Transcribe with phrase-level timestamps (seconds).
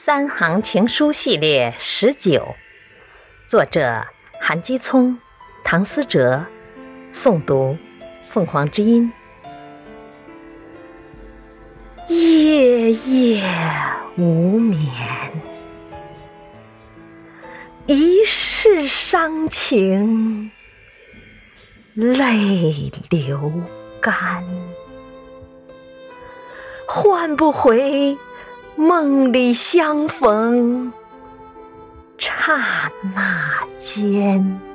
[0.00, 2.54] 三行情书系列十九，
[3.48, 4.06] 作者
[4.40, 5.18] 韩基聪、
[5.64, 6.46] 唐思哲，
[7.12, 7.76] 诵读
[8.30, 9.12] 凤凰之音。
[12.06, 13.42] 夜夜
[14.16, 14.88] 无眠，
[17.86, 20.52] 一世伤情
[21.96, 23.52] 泪流
[24.00, 24.44] 干，
[26.86, 28.16] 换不回。
[28.78, 30.92] 梦里相逢，
[32.16, 34.67] 刹那间。